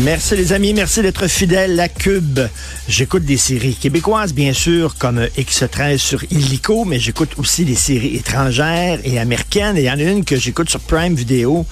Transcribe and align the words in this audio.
Merci 0.00 0.34
les 0.34 0.54
amis, 0.54 0.72
merci 0.72 1.02
d'être 1.02 1.26
fidèles 1.28 1.78
à 1.78 1.88
Cube. 1.90 2.40
J'écoute 2.88 3.24
des 3.26 3.36
séries 3.36 3.74
québécoises, 3.74 4.32
bien 4.32 4.54
sûr, 4.54 4.96
comme 4.96 5.20
X13 5.36 5.98
sur 5.98 6.24
Illico, 6.30 6.86
mais 6.86 6.98
j'écoute 6.98 7.32
aussi 7.36 7.66
des 7.66 7.74
séries 7.74 8.16
étrangères 8.16 8.98
et 9.04 9.18
américaines. 9.18 9.76
Et 9.76 9.80
il 9.80 9.84
y 9.84 9.90
en 9.90 9.98
a 9.98 10.02
une 10.04 10.24
que 10.24 10.36
j'écoute 10.36 10.70
sur 10.70 10.80
Prime 10.80 11.14
Video 11.14 11.66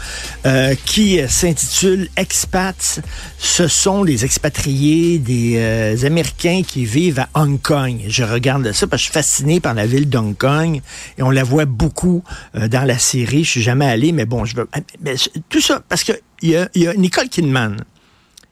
euh, 0.45 0.75
qui 0.85 1.21
s'intitule 1.27 2.11
Expats. 2.19 3.01
Ce 3.39 3.67
sont 3.67 4.05
les 4.05 4.27
expatriés 4.27 5.19
des 5.19 5.55
euh, 5.57 6.07
Américains 6.07 6.61
qui 6.67 6.85
vivent 6.85 7.21
à 7.21 7.29
Hong 7.33 7.59
Kong. 7.63 8.03
Je 8.09 8.25
regarde 8.25 8.73
ça 8.73 8.87
parce 8.87 9.01
que 9.03 9.07
je 9.07 9.13
suis 9.13 9.15
fasciné 9.15 9.59
par 9.61 9.73
la 9.73 9.87
ville 9.87 10.11
d'Hong 10.11 10.37
Kong 10.37 10.83
et 11.17 11.23
on 11.23 11.31
la 11.31 11.45
voit 11.45 11.65
beaucoup 11.65 12.23
euh, 12.57 12.69
dans 12.69 12.85
la 12.85 12.99
série. 12.99 13.43
Je 13.43 13.53
suis 13.53 13.63
jamais 13.63 13.87
allé, 13.87 14.13
mais 14.13 14.27
bon, 14.27 14.45
je 14.45 14.55
veux... 14.55 14.69
Mais 15.03 15.15
tout 15.49 15.63
ça 15.63 15.83
parce 15.89 16.05
que 16.05 16.13
il 16.43 16.51
y, 16.75 16.87
a, 16.87 16.95
Nicole 16.95 17.29
Kidman 17.29 17.77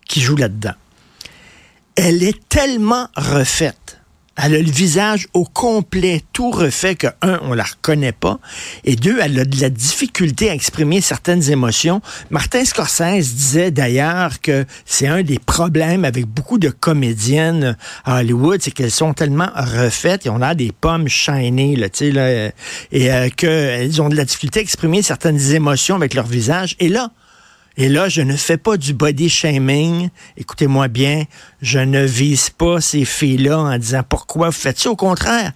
qui 0.07 0.21
joue 0.21 0.37
là-dedans. 0.37 0.75
Elle 1.97 2.23
est 2.23 2.49
tellement 2.49 3.09
refaite. 3.17 4.01
Elle 4.37 4.57
a 4.57 4.59
le 4.59 4.71
visage 4.71 5.29
au 5.33 5.45
complet, 5.45 6.23
tout 6.33 6.51
refait 6.51 6.97
que, 6.97 7.07
un, 7.23 7.39
on 7.43 7.55
la 7.55 7.63
reconnaît 7.63 8.13
pas, 8.13 8.41
et 8.83 8.97
deux, 8.97 9.17
elle 9.23 9.39
a 9.39 9.45
de 9.45 9.61
la 9.61 9.71
difficulté 9.71 10.51
à 10.51 10.55
exprimer 10.55 11.01
certaines 11.01 11.51
émotions. 11.51 12.03
Martin 12.31 12.65
Scorsese 12.65 13.33
disait 13.33 13.71
d'ailleurs 13.71 14.41
que 14.41 14.65
c'est 14.87 15.07
un 15.07 15.23
des 15.23 15.39
problèmes 15.39 16.05
avec 16.05 16.27
beaucoup 16.27 16.59
de 16.59 16.69
comédiennes 16.69 17.77
à 18.05 18.19
Hollywood, 18.19 18.61
c'est 18.61 18.73
qu'elles 18.73 18.91
sont 18.91 19.15
tellement 19.15 19.51
refaites 19.55 20.27
et 20.27 20.31
on 20.31 20.43
a 20.43 20.57
des 20.57 20.73
pommes 20.73 21.07
shiny, 21.07 21.77
là, 21.77 21.89
tu 21.89 22.07
sais, 22.07 22.11
là, 22.11 22.51
et 22.91 23.13
euh, 23.13 23.29
qu'elles 23.29 24.03
ont 24.03 24.09
de 24.09 24.17
la 24.17 24.25
difficulté 24.25 24.59
à 24.59 24.63
exprimer 24.63 25.03
certaines 25.03 25.53
émotions 25.53 25.95
avec 25.95 26.13
leur 26.13 26.27
visage. 26.27 26.75
Et 26.81 26.89
là, 26.89 27.13
et 27.77 27.89
là, 27.89 28.09
je 28.09 28.23
ne 28.23 28.37
fais 28.37 28.57
pas 28.57 28.77
du 28.77 28.95
body 28.95 29.29
shaming. 29.29 30.11
Écoutez-moi 30.37 30.89
bien, 30.89 31.25
je 31.61 31.81
ne 31.81 32.05
vise 32.05 32.51
pas 32.51 32.81
ces 32.81 33.05
filles-là 33.05 33.59
en 33.59 33.79
disant 33.79 34.03
pourquoi 34.09 34.49
vous 34.49 34.53
faites 34.53 34.79
ça? 34.79 34.91
Au 34.91 34.97
contraire, 34.97 35.53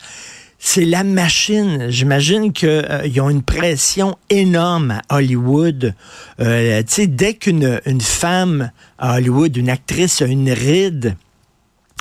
c'est 0.58 0.84
la 0.84 1.04
machine. 1.04 1.86
J'imagine 1.88 2.52
qu'ils 2.52 2.68
euh, 2.68 3.22
ont 3.22 3.30
une 3.30 3.42
pression 3.42 4.16
énorme 4.30 5.00
à 5.08 5.16
Hollywood. 5.16 5.94
Euh, 6.40 6.82
dès 7.06 7.34
qu'une 7.34 7.80
une 7.86 8.00
femme 8.00 8.72
à 8.98 9.16
Hollywood, 9.16 9.56
une 9.56 9.70
actrice 9.70 10.20
a 10.20 10.26
une 10.26 10.50
ride, 10.50 11.16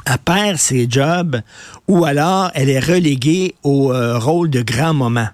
elle 0.07 0.17
perd 0.17 0.57
ses 0.57 0.87
jobs 0.89 1.41
ou 1.87 2.05
alors 2.05 2.49
elle 2.55 2.69
est 2.69 2.79
reléguée 2.79 3.55
au 3.61 3.93
euh, 3.93 4.17
rôle 4.17 4.49
de 4.49 4.63
grand 4.63 4.93
moment. 4.93 5.27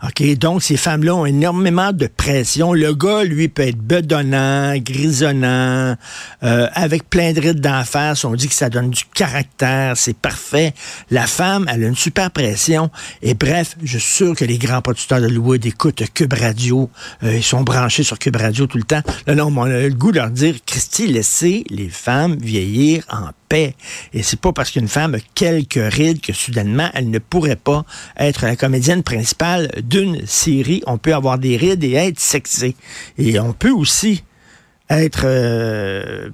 OK, 0.00 0.22
donc 0.38 0.62
ces 0.62 0.76
femmes-là 0.76 1.16
ont 1.16 1.26
énormément 1.26 1.92
de 1.92 2.06
pression. 2.06 2.72
Le 2.72 2.94
gars, 2.94 3.24
lui, 3.24 3.48
peut 3.48 3.66
être 3.66 3.78
bedonnant, 3.78 4.76
grisonnant, 4.76 5.96
euh, 6.44 6.68
avec 6.72 7.10
plein 7.10 7.32
de 7.32 7.40
rides 7.40 7.60
d'en 7.60 7.82
face. 7.82 8.24
On 8.24 8.34
dit 8.34 8.46
que 8.46 8.54
ça 8.54 8.70
donne 8.70 8.90
du 8.90 9.02
caractère, 9.12 9.96
c'est 9.96 10.16
parfait. 10.16 10.72
La 11.10 11.26
femme, 11.26 11.66
elle 11.68 11.82
a 11.82 11.88
une 11.88 11.96
super 11.96 12.30
pression. 12.30 12.92
Et 13.22 13.34
bref, 13.34 13.74
je 13.82 13.98
suis 13.98 14.14
sûr 14.14 14.36
que 14.36 14.44
les 14.44 14.56
grands 14.58 14.82
producteurs 14.82 15.20
de 15.20 15.26
Hollywood 15.26 15.66
écoutent 15.66 16.04
Cube 16.14 16.32
Radio. 16.32 16.88
Euh, 17.24 17.34
ils 17.34 17.42
sont 17.42 17.62
branchés 17.62 18.04
sur 18.04 18.20
Cube 18.20 18.36
Radio 18.36 18.68
tout 18.68 18.78
le 18.78 18.84
temps. 18.84 19.02
Là, 19.26 19.34
non, 19.34 19.52
on 19.56 19.62
a 19.64 19.80
le 19.80 19.90
goût 19.90 20.12
de 20.12 20.18
leur 20.18 20.30
dire, 20.30 20.54
Christy, 20.64 21.08
laissez 21.08 21.64
les 21.70 21.88
femmes 21.88 22.36
vieillir 22.40 23.02
en 23.10 23.30
paix. 23.48 23.74
Et 24.12 24.22
c'est 24.22 24.38
pas 24.38 24.52
parce 24.52 24.70
qu'une 24.70 24.88
femme 24.88 25.14
a 25.14 25.18
quelques 25.34 25.80
rides 25.92 26.20
que 26.20 26.32
soudainement, 26.32 26.88
elle 26.94 27.10
ne 27.10 27.18
pourrait 27.18 27.56
pas 27.56 27.84
être 28.16 28.44
la 28.44 28.54
comédienne 28.54 29.02
principale 29.02 29.70
d'une 29.88 30.26
série. 30.26 30.82
On 30.86 30.98
peut 30.98 31.14
avoir 31.14 31.38
des 31.38 31.56
rides 31.56 31.84
et 31.84 31.94
être 31.94 32.20
sexy. 32.20 32.76
Et 33.16 33.38
on 33.40 33.52
peut 33.52 33.70
aussi 33.70 34.22
être 34.90 35.22
euh, 35.24 36.30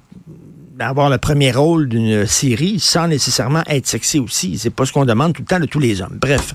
avoir 0.79 1.09
le 1.09 1.17
premier 1.17 1.51
rôle 1.51 1.87
d'une 1.87 2.25
série 2.25 2.79
sans 2.79 3.07
nécessairement 3.07 3.63
être 3.67 3.87
sexy 3.87 4.19
aussi. 4.19 4.57
C'est 4.57 4.69
pas 4.69 4.85
ce 4.85 4.91
qu'on 4.91 5.05
demande 5.05 5.33
tout 5.33 5.41
le 5.41 5.47
temps 5.47 5.59
de 5.59 5.65
tous 5.65 5.79
les 5.79 6.01
hommes. 6.01 6.17
Bref. 6.19 6.53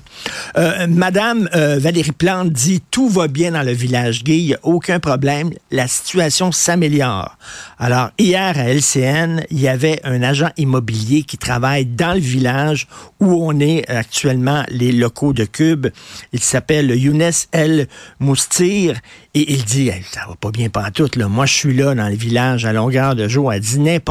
Euh, 0.57 0.85
Madame 0.87 1.49
euh, 1.55 1.79
Valérie 1.79 2.11
Plante 2.11 2.49
dit 2.49 2.81
tout 2.91 3.09
va 3.09 3.27
bien 3.27 3.51
dans 3.51 3.63
le 3.63 3.71
village 3.71 4.23
gay, 4.23 4.37
il 4.37 4.53
a 4.53 4.59
aucun 4.63 4.99
problème, 4.99 5.49
la 5.71 5.87
situation 5.87 6.51
s'améliore. 6.51 7.37
Alors, 7.79 8.11
hier 8.19 8.57
à 8.57 8.71
LCN, 8.71 9.43
il 9.49 9.59
y 9.59 9.67
avait 9.67 9.99
un 10.03 10.21
agent 10.21 10.49
immobilier 10.57 11.23
qui 11.23 11.37
travaille 11.37 11.85
dans 11.85 12.13
le 12.13 12.19
village 12.19 12.87
où 13.19 13.43
on 13.43 13.59
est 13.59 13.89
actuellement 13.89 14.63
les 14.69 14.91
locaux 14.91 15.33
de 15.33 15.45
Cube. 15.45 15.87
Il 16.33 16.41
s'appelle 16.41 16.91
Younes 16.91 17.31
El 17.51 17.87
Moustir 18.19 18.99
et 19.33 19.53
il 19.53 19.63
dit, 19.63 19.89
ça 20.11 20.21
va 20.27 20.35
pas 20.35 20.51
bien 20.51 20.69
pantoute, 20.69 21.15
là. 21.15 21.27
Moi, 21.27 21.45
je 21.45 21.53
suis 21.53 21.73
là 21.73 21.95
dans 21.95 22.09
le 22.09 22.15
village 22.15 22.65
à 22.65 22.73
longueur 22.73 23.15
de 23.15 23.27
jour, 23.27 23.53
elle 23.53 23.61
dit 23.61 23.79
n'importe 23.79 24.10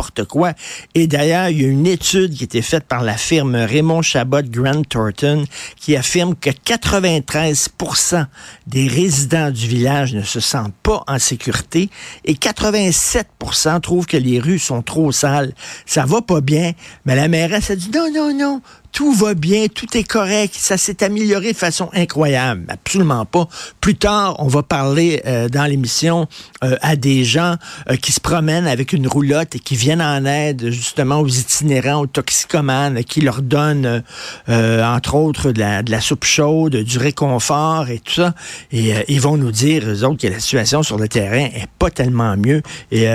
Et 0.95 1.07
d'ailleurs, 1.07 1.49
il 1.49 1.63
y 1.63 1.65
a 1.65 1.69
une 1.69 1.87
étude 1.87 2.35
qui 2.35 2.43
a 2.43 2.47
été 2.47 2.63
faite 2.63 2.85
par 2.85 3.03
la 3.03 3.17
firme 3.17 3.55
Raymond 3.55 4.03
Chabot 4.03 4.43
Grant 4.43 4.83
Thornton 4.83 5.45
qui 5.77 5.97
affirme 5.97 6.35
que 6.35 6.51
93% 6.51 8.27
des 8.67 8.89
résidents 8.89 9.51
du 9.51 9.67
village 9.67 10.15
ne 10.15 10.23
se 10.23 10.41
sentent 10.41 10.75
pas 10.83 11.03
en 11.07 11.19
sécurité 11.19 11.91
et 12.25 12.35
87% 12.35 13.81
trouvent 13.81 14.07
que 14.07 14.17
les 14.17 14.41
rues 14.41 14.59
sont 14.59 14.83
trop 14.83 15.13
sales. 15.13 15.53
Ça 15.87 16.05
va 16.05 16.23
pas 16.23 16.41
bien. 16.41 16.73
Mais 17.05 17.17
la 17.17 17.29
mairesse 17.29 17.71
a 17.71 17.77
dit 17.77 17.91
non, 17.95 18.11
non, 18.13 18.35
non, 18.35 18.63
tout 18.93 19.13
va 19.13 19.35
bien, 19.35 19.67
tout 19.69 19.97
est 19.97 20.05
correct, 20.05 20.55
ça 20.57 20.77
s'est 20.77 21.03
amélioré 21.03 21.53
de 21.53 21.57
façon 21.57 21.91
incroyable. 21.93 22.65
Absolument 22.69 23.25
pas. 23.25 23.49
Plus 23.81 23.95
tard, 23.95 24.37
on 24.39 24.49
va 24.49 24.63
parler 24.63 25.23
euh, 25.27 25.49
dans 25.49 25.65
l'émission 25.65 26.27
euh, 26.65 26.77
à 26.83 26.97
des 26.97 27.25
gens 27.25 27.57
euh, 27.89 27.97
qui 27.97 28.13
se 28.13 28.21
promènent 28.21 28.67
avec 28.67 28.93
une 28.93 29.07
roulotte 29.07 29.55
et 29.55 29.59
qui 29.59 29.77
viennent 29.77 30.03
en 30.03 30.25
aide 30.25 30.71
justement 30.71 31.21
aux 31.21 31.29
itinérants, 31.29 32.01
aux 32.01 32.07
toxicomanes, 32.07 33.05
qui 33.05 33.21
leur 33.21 33.43
donnent, 33.43 34.03
entre 34.49 35.15
autres, 35.15 35.53
de 35.53 35.61
la, 35.61 35.83
de 35.83 35.91
la, 35.91 36.01
soupe 36.01 36.25
chaude, 36.25 36.77
du 36.77 36.99
réconfort 36.99 37.89
et 37.89 37.99
tout 37.99 38.15
ça. 38.15 38.35
Et 38.73 38.93
ils 39.09 39.21
vont 39.21 39.37
nous 39.37 39.53
dire, 39.53 39.85
eux 39.87 40.05
autres, 40.05 40.23
que 40.23 40.27
la 40.27 40.41
situation 40.41 40.83
sur 40.83 40.99
le 40.99 41.09
terrain 41.09 41.49
est 41.55 41.69
pas 41.79 41.91
tellement 41.91 42.37
mieux. 42.37 42.63
Et 42.91 43.09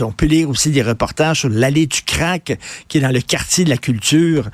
on 0.00 0.12
peut 0.12 0.26
lire 0.26 0.48
aussi 0.48 0.70
des 0.70 0.82
reportages 0.82 1.40
sur 1.40 1.48
l'allée 1.48 1.86
du 1.86 2.02
crack, 2.02 2.58
qui 2.88 2.98
est 2.98 3.00
dans 3.00 3.12
le 3.12 3.20
quartier 3.20 3.64
de 3.64 3.70
la 3.70 3.76
culture. 3.76 4.50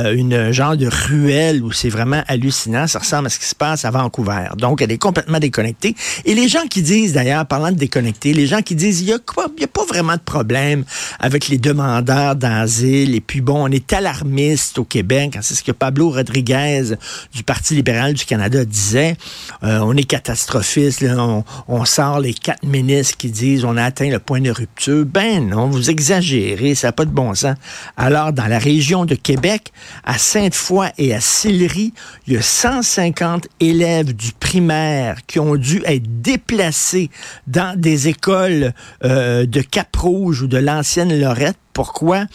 une 0.13 0.51
genre 0.51 0.77
de 0.77 0.87
ruelle 0.87 1.63
où 1.63 1.71
c'est 1.71 1.89
vraiment 1.89 2.23
hallucinant. 2.27 2.87
Ça 2.87 2.99
ressemble 2.99 3.27
à 3.27 3.29
ce 3.29 3.39
qui 3.39 3.45
se 3.45 3.55
passe 3.55 3.85
à 3.85 3.91
Vancouver. 3.91 4.47
Donc, 4.57 4.81
elle 4.81 4.91
est 4.91 4.97
complètement 4.97 5.39
déconnectée. 5.39 5.95
Et 6.25 6.33
les 6.33 6.47
gens 6.47 6.65
qui 6.69 6.81
disent, 6.81 7.13
d'ailleurs, 7.13 7.45
parlant 7.45 7.71
de 7.71 7.77
déconnecter, 7.77 8.33
les 8.33 8.47
gens 8.47 8.61
qui 8.61 8.75
disent, 8.75 9.01
il 9.01 9.07
n'y 9.07 9.13
a, 9.13 9.15
a, 9.15 9.67
pas 9.67 9.85
vraiment 9.85 10.15
de 10.15 10.21
problème 10.21 10.83
avec 11.19 11.47
les 11.47 11.57
demandeurs 11.57 12.35
d'asile. 12.35 13.15
Et 13.15 13.21
puis, 13.21 13.41
bon, 13.41 13.65
on 13.65 13.71
est 13.71 13.91
alarmiste 13.93 14.79
au 14.79 14.83
Québec. 14.83 15.37
C'est 15.41 15.55
ce 15.55 15.63
que 15.63 15.71
Pablo 15.71 16.09
Rodriguez 16.09 16.95
du 17.33 17.43
Parti 17.43 17.75
libéral 17.75 18.13
du 18.13 18.25
Canada 18.25 18.65
disait. 18.65 19.15
Euh, 19.63 19.79
on 19.79 19.95
est 19.95 20.03
catastrophiste. 20.03 21.03
on, 21.03 21.43
on, 21.67 21.85
sort 21.85 22.19
les 22.19 22.33
quatre 22.33 22.63
ministres 22.63 23.17
qui 23.17 23.29
disent, 23.29 23.65
on 23.65 23.77
a 23.77 23.83
atteint 23.83 24.09
le 24.09 24.19
point 24.19 24.41
de 24.41 24.51
rupture. 24.51 25.05
Ben 25.05 25.47
non, 25.47 25.67
vous 25.67 25.89
exagérez. 25.89 26.75
Ça 26.75 26.87
n'a 26.87 26.91
pas 26.91 27.05
de 27.05 27.11
bon 27.11 27.33
sens. 27.33 27.55
Alors, 27.97 28.33
dans 28.33 28.47
la 28.47 28.59
région 28.59 29.05
de 29.05 29.15
Québec, 29.15 29.71
à 30.03 30.17
Sainte-Foy 30.17 30.89
et 30.97 31.13
à 31.13 31.19
Sillery, 31.19 31.93
il 32.27 32.33
y 32.33 32.37
a 32.37 32.41
150 32.41 33.47
élèves 33.59 34.13
du 34.13 34.31
primaire 34.33 35.17
qui 35.27 35.39
ont 35.39 35.55
dû 35.55 35.81
être 35.85 36.21
déplacés 36.21 37.09
dans 37.47 37.79
des 37.79 38.07
écoles 38.07 38.73
euh, 39.03 39.45
de 39.45 39.61
Cap-Rouge 39.61 40.43
ou 40.43 40.47
de 40.47 40.57
l'ancienne 40.57 41.17
Lorette. 41.19 41.57
Pourquoi? 41.73 42.25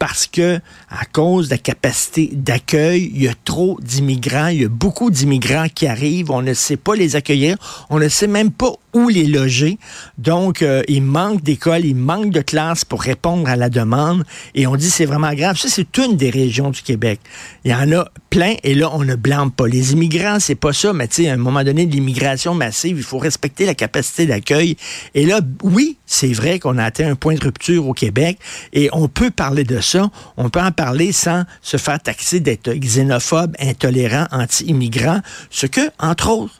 parce 0.00 0.26
que 0.26 0.60
à 0.88 1.04
cause 1.04 1.48
de 1.48 1.54
la 1.54 1.58
capacité 1.58 2.30
d'accueil, 2.32 3.12
il 3.14 3.22
y 3.22 3.28
a 3.28 3.34
trop 3.44 3.78
d'immigrants, 3.82 4.46
il 4.46 4.62
y 4.62 4.64
a 4.64 4.68
beaucoup 4.68 5.10
d'immigrants 5.10 5.68
qui 5.72 5.86
arrivent, 5.86 6.30
on 6.30 6.40
ne 6.40 6.54
sait 6.54 6.78
pas 6.78 6.94
les 6.94 7.16
accueillir, 7.16 7.56
on 7.90 7.98
ne 7.98 8.08
sait 8.08 8.26
même 8.26 8.50
pas 8.50 8.72
où 8.94 9.08
les 9.08 9.26
loger. 9.26 9.78
Donc, 10.18 10.62
euh, 10.62 10.82
il 10.88 11.02
manque 11.02 11.42
d'écoles, 11.42 11.84
il 11.84 11.96
manque 11.96 12.30
de 12.30 12.40
classes 12.40 12.84
pour 12.84 13.02
répondre 13.02 13.48
à 13.48 13.56
la 13.56 13.68
demande. 13.68 14.24
Et 14.54 14.66
on 14.66 14.76
dit 14.76 14.90
c'est 14.90 15.06
vraiment 15.06 15.32
grave. 15.34 15.56
Ça, 15.56 15.68
c'est 15.68 15.96
une 15.98 16.16
des 16.16 16.30
régions 16.30 16.70
du 16.70 16.82
Québec. 16.82 17.20
Il 17.64 17.70
y 17.70 17.74
en 17.74 17.90
a 17.92 18.08
plein 18.30 18.54
et 18.62 18.74
là, 18.74 18.90
on 18.92 19.04
ne 19.04 19.16
blâme 19.16 19.50
pas. 19.50 19.66
Les 19.66 19.92
immigrants, 19.92 20.38
c'est 20.40 20.54
pas 20.54 20.72
ça, 20.72 20.92
mais 20.92 21.08
tu 21.08 21.24
sais, 21.24 21.30
à 21.30 21.34
un 21.34 21.36
moment 21.36 21.64
donné, 21.64 21.86
l'immigration 21.86 22.54
massive, 22.54 22.96
il 22.96 23.02
faut 23.02 23.18
respecter 23.18 23.66
la 23.66 23.74
capacité 23.74 24.26
d'accueil. 24.26 24.76
Et 25.14 25.26
là, 25.26 25.40
oui, 25.62 25.98
c'est 26.06 26.32
vrai 26.32 26.58
qu'on 26.58 26.78
a 26.78 26.84
atteint 26.84 27.10
un 27.10 27.16
point 27.16 27.34
de 27.34 27.44
rupture 27.44 27.86
au 27.86 27.92
Québec 27.92 28.38
et 28.72 28.88
on 28.92 29.08
peut 29.08 29.30
parler 29.30 29.64
de 29.64 29.80
ça. 29.80 30.10
On 30.36 30.48
peut 30.48 30.60
en 30.60 30.72
parler 30.72 31.12
sans 31.12 31.44
se 31.62 31.76
faire 31.76 32.00
taxer 32.00 32.40
d'être 32.40 32.72
xénophobe, 32.72 33.54
intolérant, 33.60 34.26
anti-immigrant. 34.30 35.20
Ce 35.50 35.66
que, 35.66 35.90
entre 35.98 36.30
autres, 36.30 36.59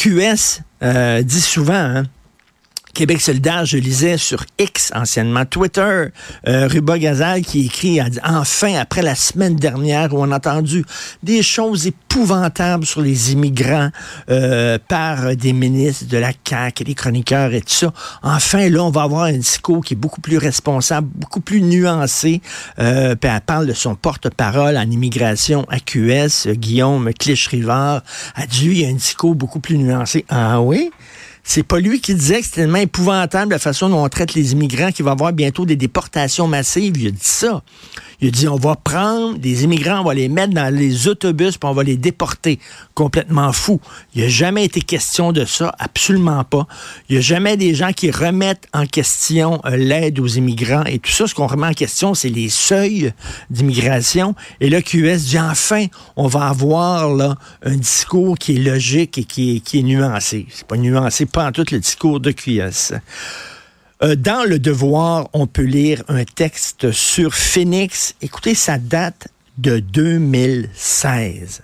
QS 0.00 0.62
euh, 0.82 1.22
dit 1.22 1.42
souvent, 1.42 1.74
hein, 1.74 2.04
Québec 2.94 3.20
solidaire, 3.20 3.64
je 3.64 3.78
lisais 3.78 4.18
sur 4.18 4.44
X, 4.58 4.90
anciennement 4.94 5.44
Twitter, 5.44 6.06
euh, 6.48 6.66
Ruba 6.66 6.98
Gazal 6.98 7.42
qui 7.42 7.66
écrit, 7.66 8.00
a 8.00 8.08
dit, 8.08 8.18
enfin, 8.24 8.74
après 8.74 9.02
la 9.02 9.14
semaine 9.14 9.56
dernière 9.56 10.12
où 10.12 10.18
on 10.18 10.30
a 10.32 10.36
entendu 10.36 10.84
des 11.22 11.42
choses 11.42 11.86
épouvantables 11.86 12.84
sur 12.84 13.00
les 13.00 13.32
immigrants 13.32 13.90
euh, 14.30 14.78
par 14.88 15.36
des 15.36 15.52
ministres 15.52 16.06
de 16.06 16.18
la 16.18 16.32
CAQ 16.44 16.82
et 16.82 16.84
des 16.84 16.94
chroniqueurs 16.94 17.52
et 17.54 17.60
tout 17.60 17.68
ça, 17.68 17.92
enfin, 18.22 18.68
là, 18.68 18.82
on 18.82 18.90
va 18.90 19.02
avoir 19.02 19.24
un 19.24 19.38
discours 19.38 19.84
qui 19.84 19.94
est 19.94 19.96
beaucoup 19.96 20.20
plus 20.20 20.38
responsable, 20.38 21.08
beaucoup 21.14 21.40
plus 21.40 21.62
nuancé. 21.62 22.40
Euh, 22.78 23.14
elle 23.22 23.40
parle 23.42 23.66
de 23.66 23.72
son 23.72 23.94
porte-parole 23.94 24.76
en 24.76 24.90
immigration 24.90 25.64
à 25.68 25.78
QS, 25.78 26.48
Guillaume 26.48 27.10
Clich-Rivard, 27.12 28.02
a 28.34 28.46
dit, 28.46 28.66
il 28.66 28.80
y 28.80 28.84
a 28.84 28.88
un 28.88 28.94
discours 28.94 29.34
beaucoup 29.34 29.60
plus 29.60 29.78
nuancé. 29.78 30.24
Ah 30.28 30.60
oui? 30.60 30.90
C'est 31.42 31.62
pas 31.62 31.80
lui 31.80 32.00
qui 32.00 32.14
disait 32.14 32.40
que 32.40 32.44
c'était 32.44 32.62
tellement 32.62 32.78
épouvantable 32.78 33.52
la 33.52 33.58
façon 33.58 33.88
dont 33.88 34.04
on 34.04 34.08
traite 34.08 34.34
les 34.34 34.52
immigrants 34.52 34.92
qu'il 34.92 35.04
va 35.04 35.12
y 35.12 35.14
avoir 35.14 35.32
bientôt 35.32 35.64
des 35.64 35.76
déportations 35.76 36.46
massives. 36.46 36.96
Il 36.96 37.08
a 37.08 37.10
dit 37.10 37.18
ça. 37.20 37.62
Il 38.20 38.28
a 38.28 38.30
dit, 38.30 38.48
on 38.48 38.56
va 38.56 38.76
prendre 38.76 39.38
des 39.38 39.64
immigrants, 39.64 40.00
on 40.00 40.04
va 40.04 40.14
les 40.14 40.28
mettre 40.28 40.52
dans 40.52 40.74
les 40.74 41.08
autobus, 41.08 41.56
puis 41.56 41.68
on 41.68 41.72
va 41.72 41.82
les 41.82 41.96
déporter. 41.96 42.58
Complètement 42.94 43.52
fou. 43.52 43.80
Il 44.14 44.20
n'y 44.20 44.26
a 44.26 44.30
jamais 44.30 44.64
été 44.64 44.80
question 44.80 45.32
de 45.32 45.44
ça, 45.44 45.74
absolument 45.78 46.44
pas. 46.44 46.66
Il 47.08 47.12
n'y 47.14 47.18
a 47.18 47.22
jamais 47.22 47.56
des 47.56 47.74
gens 47.74 47.92
qui 47.92 48.10
remettent 48.10 48.68
en 48.74 48.86
question 48.86 49.60
euh, 49.64 49.76
l'aide 49.76 50.18
aux 50.20 50.26
immigrants 50.26 50.84
et 50.84 50.98
tout 50.98 51.10
ça. 51.10 51.26
Ce 51.26 51.34
qu'on 51.34 51.46
remet 51.46 51.68
en 51.68 51.72
question, 51.72 52.14
c'est 52.14 52.28
les 52.28 52.48
seuils 52.48 53.12
d'immigration. 53.48 54.34
Et 54.60 54.68
là, 54.68 54.82
QS 54.82 55.16
dit, 55.18 55.38
enfin, 55.38 55.86
on 56.16 56.26
va 56.26 56.48
avoir 56.48 57.14
là, 57.14 57.36
un 57.62 57.76
discours 57.76 58.36
qui 58.36 58.56
est 58.56 58.58
logique 58.58 59.18
et 59.18 59.24
qui 59.24 59.56
est, 59.56 59.60
qui 59.60 59.78
est 59.78 59.82
nuancé. 59.82 60.46
C'est 60.50 60.66
pas 60.66 60.76
nuancé, 60.76 61.26
pas 61.26 61.46
en 61.46 61.52
tout 61.52 61.64
le 61.70 61.78
discours 61.78 62.20
de 62.20 62.32
QS. 62.32 62.94
Euh, 64.02 64.16
dans 64.16 64.44
Le 64.48 64.58
Devoir, 64.58 65.28
on 65.34 65.46
peut 65.46 65.62
lire 65.62 66.02
un 66.08 66.24
texte 66.24 66.90
sur 66.90 67.34
Phoenix. 67.34 68.14
Écoutez, 68.22 68.54
ça 68.54 68.78
date 68.78 69.28
de 69.58 69.78
2016. 69.78 71.60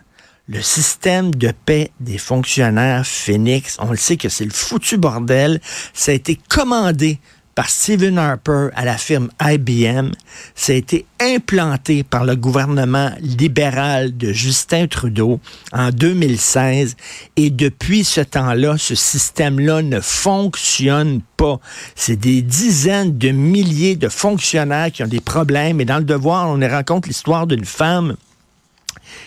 Le 0.47 0.61
système 0.61 1.35
de 1.35 1.50
paix 1.65 1.91
des 1.99 2.19
fonctionnaires 2.19 3.06
Phoenix, 3.06 3.79
on 3.81 3.91
le 3.91 3.97
sait 3.97 4.19
que 4.19 4.29
c'est 4.29 4.44
le 4.44 4.50
foutu 4.50 4.99
bordel. 4.99 5.62
Ça 5.94 6.12
a 6.12 6.15
été 6.15 6.38
commandé 6.49 7.19
par 7.56 7.70
Stephen 7.70 8.19
Harper 8.19 8.69
à 8.76 8.85
la 8.85 8.99
firme 8.99 9.31
IBM. 9.43 10.11
Ça 10.55 10.73
a 10.73 10.76
été 10.76 11.06
implanté 11.20 12.05
par 12.05 12.25
le 12.25 12.37
gouvernement 12.37 13.11
libéral 13.20 14.17
de 14.17 14.32
Justin 14.32 14.87
Trudeau 14.87 15.41
en 15.73 15.91
2016 15.91 16.97
et 17.37 17.50
depuis 17.50 18.05
ce 18.05 18.20
temps-là, 18.20 18.76
ce 18.79 18.94
système-là 18.94 19.82
ne 19.82 20.00
fonctionne 20.00 21.23
pas. 21.38 21.58
C'est 21.94 22.17
des 22.17 22.43
dizaines 22.43 23.17
de 23.17 23.31
milliers 23.31 23.97
de 23.97 24.11
fonctionnaires 24.11 24.93
qui 24.93 25.02
ont 25.02 25.09
des 25.09 25.20
problèmes 25.20 25.81
et 25.81 25.87
dans 25.87 25.99
le 25.99 26.05
devoir, 26.05 26.50
on 26.50 26.61
raconte 26.61 27.06
l'histoire 27.06 27.47
d'une 27.47 27.64
femme 27.64 28.17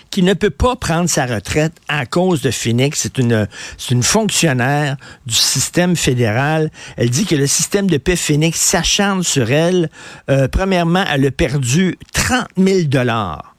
qui 0.10 0.24
ne 0.24 0.34
peut 0.34 0.50
pas 0.50 0.76
prendre 0.76 1.10
sa 1.10 1.26
retraite 1.26 1.74
à 1.88 2.06
cause 2.06 2.42
de 2.42 2.52
Phoenix. 2.52 3.00
C'est 3.02 3.18
une, 3.18 4.04
fonctionnaire 4.04 4.98
du 5.26 5.36
système 5.36 5.96
fédéral. 5.96 6.72
Elle 6.98 7.10
dit 7.10 7.26
que 7.26 7.36
le 7.36 7.48
système 7.48 7.90
de 7.90 7.98
paix 7.98 8.16
Phoenix 8.16 8.60
s'acharne 8.60 9.24
sur 9.24 9.52
elle. 9.52 9.90
Euh, 10.30 10.48
premièrement, 10.48 11.04
elle 11.12 11.26
a 11.26 11.32
perdu 11.32 11.98
30 12.14 12.48
000 12.58 12.82
dollars 12.84 13.56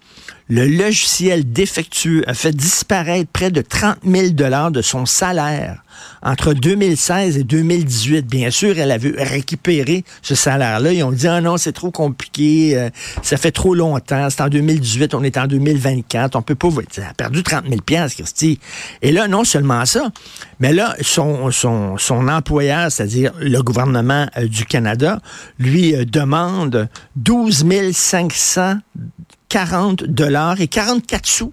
le 0.51 0.67
logiciel 0.67 1.51
défectueux 1.51 2.25
a 2.29 2.35
fait 2.35 2.55
disparaître 2.55 3.31
près 3.33 3.53
de 3.53 3.63
30 3.63 3.99
000 4.05 4.31
dollars 4.31 4.73
de 4.73 4.83
son 4.83 5.07
salaire 5.07 5.85
entre 6.23 6.55
2016 6.55 7.39
et 7.39 7.45
2018. 7.45 8.27
Bien 8.27 8.51
sûr, 8.51 8.79
elle 8.79 8.91
a 8.91 8.99
vu 8.99 9.15
récupérer 9.17 10.05
ce 10.23 10.35
salaire-là. 10.35 10.93
Ils 10.93 11.05
ont 11.05 11.13
dit, 11.13 11.29
ah 11.29 11.41
non, 11.41 11.57
c'est 11.57 11.73
trop 11.73 11.91
compliqué, 11.91 12.77
euh, 12.77 12.91
ça 13.23 13.37
fait 13.37 13.53
trop 13.53 13.75
longtemps, 13.75 14.29
c'est 14.29 14.43
en 14.43 14.49
2018, 14.49 15.15
on 15.15 15.23
est 15.23 15.39
en 15.39 15.47
2024, 15.47 16.37
on 16.37 16.43
peut 16.43 16.55
pas... 16.55 16.69
Elle 16.97 17.05
a 17.05 17.15
perdu 17.15 17.43
30 17.43 17.65
000 17.69 17.81
Christy. 18.09 18.59
Et 19.03 19.13
là, 19.13 19.29
non 19.29 19.45
seulement 19.45 19.87
ça, 19.87 20.11
mais 20.59 20.73
là, 20.73 20.97
son, 21.01 21.51
son, 21.51 21.97
son 21.97 22.29
employeur, 22.29 22.91
c'est-à-dire 22.91 23.33
le 23.39 23.63
gouvernement 23.63 24.27
euh, 24.37 24.49
du 24.49 24.65
Canada, 24.65 25.21
lui 25.59 25.95
euh, 25.95 26.05
demande 26.05 26.89
12 27.17 27.65
500 27.93 28.79
40 29.51 30.05
dollars 30.05 30.61
et 30.61 30.69
44 30.69 31.27
sous 31.27 31.53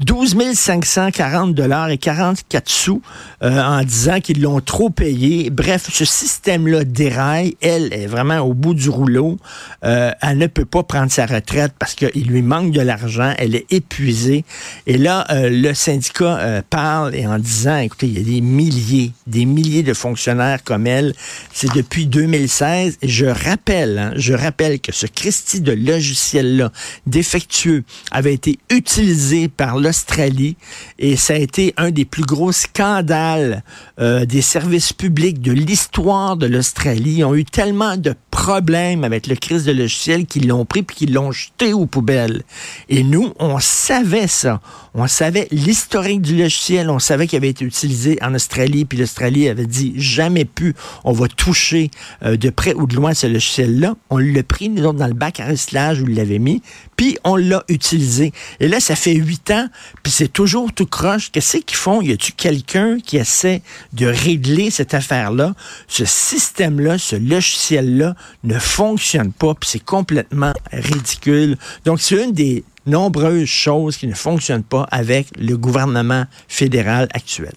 12 0.00 0.54
540 0.54 1.54
dollars 1.54 1.90
et 1.90 1.98
44 1.98 2.68
sous 2.68 3.02
euh, 3.42 3.60
en 3.60 3.82
disant 3.82 4.20
qu'ils 4.20 4.40
l'ont 4.40 4.60
trop 4.60 4.90
payé. 4.90 5.50
Bref, 5.50 5.88
ce 5.92 6.04
système-là 6.04 6.84
déraille. 6.84 7.56
Elle 7.60 7.92
est 7.92 8.06
vraiment 8.06 8.38
au 8.38 8.54
bout 8.54 8.74
du 8.74 8.90
rouleau. 8.90 9.38
Euh, 9.84 10.12
elle 10.22 10.38
ne 10.38 10.46
peut 10.46 10.64
pas 10.64 10.84
prendre 10.84 11.10
sa 11.10 11.26
retraite 11.26 11.72
parce 11.80 11.96
qu'il 11.96 12.28
lui 12.28 12.42
manque 12.42 12.70
de 12.70 12.80
l'argent. 12.80 13.34
Elle 13.38 13.56
est 13.56 13.66
épuisée. 13.72 14.44
Et 14.86 14.98
là, 14.98 15.26
euh, 15.30 15.50
le 15.50 15.74
syndicat 15.74 16.62
parle 16.70 17.16
et 17.16 17.26
en 17.26 17.38
disant, 17.38 17.78
écoutez, 17.78 18.06
il 18.06 18.18
y 18.18 18.20
a 18.20 18.24
des 18.24 18.40
milliers, 18.40 19.12
des 19.26 19.46
milliers 19.46 19.82
de 19.82 19.94
fonctionnaires 19.94 20.62
comme 20.62 20.86
elle. 20.86 21.12
C'est 21.52 21.74
depuis 21.74 22.06
2016. 22.06 22.98
Et 23.02 23.08
je 23.08 23.26
rappelle, 23.26 23.98
hein, 23.98 24.12
je 24.14 24.34
rappelle 24.34 24.78
que 24.80 24.92
ce 24.92 25.06
Christie 25.06 25.60
de 25.60 25.72
logiciel-là 25.72 26.70
défectueux 27.06 27.82
avait 28.12 28.34
été 28.34 28.60
utilisé 28.70 29.48
par 29.48 29.76
le 29.78 29.87
Australie 29.88 30.56
et 30.98 31.16
ça 31.16 31.34
a 31.34 31.36
été 31.36 31.74
un 31.76 31.90
des 31.90 32.04
plus 32.04 32.24
gros 32.24 32.52
scandales 32.52 33.62
euh, 33.98 34.24
des 34.24 34.42
services 34.42 34.92
publics 34.92 35.40
de 35.40 35.52
l'histoire 35.52 36.36
de 36.36 36.46
l'Australie. 36.46 37.16
Ils 37.18 37.24
ont 37.24 37.34
eu 37.34 37.44
tellement 37.44 37.96
de 37.96 38.14
problèmes 38.38 39.02
avec 39.02 39.26
le 39.26 39.34
crise 39.34 39.64
de 39.64 39.72
logiciel 39.72 40.24
qu'ils 40.24 40.46
l'ont 40.46 40.64
pris 40.64 40.84
puis 40.84 40.94
qu'ils 40.94 41.12
l'ont 41.12 41.32
jeté 41.32 41.72
aux 41.72 41.86
poubelles. 41.86 42.44
Et 42.88 43.02
nous, 43.02 43.32
on 43.40 43.58
savait 43.58 44.28
ça. 44.28 44.60
On 44.94 45.08
savait 45.08 45.48
l'historique 45.50 46.22
du 46.22 46.36
logiciel. 46.36 46.88
On 46.88 47.00
savait 47.00 47.26
qu'il 47.26 47.36
avait 47.36 47.48
été 47.48 47.64
utilisé 47.64 48.16
en 48.22 48.32
Australie 48.34 48.84
puis 48.84 48.96
l'Australie 48.96 49.48
avait 49.48 49.66
dit 49.66 49.92
jamais 49.96 50.44
plus 50.44 50.74
on 51.02 51.10
va 51.10 51.26
toucher 51.26 51.90
euh, 52.22 52.36
de 52.36 52.50
près 52.50 52.74
ou 52.74 52.86
de 52.86 52.94
loin 52.94 53.12
ce 53.12 53.26
logiciel-là. 53.26 53.96
On 54.08 54.18
l'a 54.18 54.44
pris, 54.44 54.68
nous 54.68 54.84
autres, 54.84 54.98
dans 54.98 55.08
le 55.08 55.14
bac 55.14 55.40
à 55.40 55.48
recyclage 55.48 56.00
où 56.00 56.06
il 56.06 56.14
l'avait 56.14 56.38
mis, 56.38 56.62
puis 56.96 57.18
on 57.24 57.34
l'a 57.34 57.64
utilisé. 57.68 58.32
Et 58.60 58.68
là, 58.68 58.78
ça 58.78 58.94
fait 58.94 59.14
huit 59.14 59.50
ans 59.50 59.66
puis 60.04 60.12
c'est 60.12 60.32
toujours 60.32 60.72
tout 60.72 60.86
croche. 60.86 61.32
Qu'est-ce 61.32 61.56
qu'ils 61.56 61.76
font? 61.76 62.02
Y 62.02 62.12
a-tu 62.12 62.30
quelqu'un 62.32 62.98
qui 63.04 63.16
essaie 63.16 63.62
de 63.94 64.06
régler 64.06 64.70
cette 64.70 64.94
affaire-là? 64.94 65.56
Ce 65.88 66.04
système-là, 66.04 66.98
ce 66.98 67.16
logiciel-là 67.16 68.14
ne 68.44 68.58
fonctionne 68.58 69.32
pas, 69.32 69.54
puis 69.54 69.68
c'est 69.68 69.84
complètement 69.84 70.52
ridicule. 70.72 71.56
Donc, 71.84 72.00
c'est 72.00 72.22
une 72.22 72.32
des 72.32 72.64
nombreuses 72.86 73.48
choses 73.48 73.96
qui 73.96 74.06
ne 74.06 74.14
fonctionnent 74.14 74.62
pas 74.62 74.86
avec 74.90 75.28
le 75.38 75.56
gouvernement 75.56 76.24
fédéral 76.48 77.08
actuel. 77.12 77.54